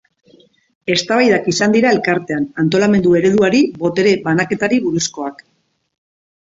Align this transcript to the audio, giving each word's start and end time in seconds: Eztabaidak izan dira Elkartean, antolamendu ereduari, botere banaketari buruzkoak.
Eztabaidak 0.93 1.49
izan 1.51 1.75
dira 1.75 1.91
Elkartean, 1.97 2.49
antolamendu 2.65 3.15
ereduari, 3.21 3.63
botere 3.87 4.19
banaketari 4.29 4.85
buruzkoak. 4.89 5.51